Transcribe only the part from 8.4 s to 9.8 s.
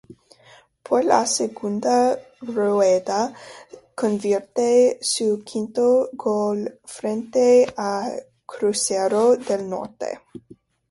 Crucero del